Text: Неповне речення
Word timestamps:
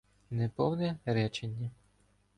Неповне 0.31 0.97
речення 1.05 1.71